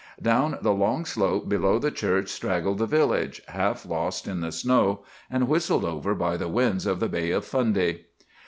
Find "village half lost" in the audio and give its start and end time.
2.87-4.27